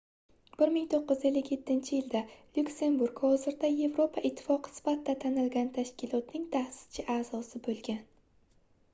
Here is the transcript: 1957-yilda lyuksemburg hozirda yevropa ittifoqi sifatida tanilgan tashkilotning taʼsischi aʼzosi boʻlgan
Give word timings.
1957-yilda 0.59 2.21
lyuksemburg 2.55 3.21
hozirda 3.25 3.69
yevropa 3.73 4.23
ittifoqi 4.29 4.73
sifatida 4.77 5.15
tanilgan 5.25 5.69
tashkilotning 5.75 6.47
taʼsischi 6.55 7.05
aʼzosi 7.17 7.61
boʻlgan 7.69 8.01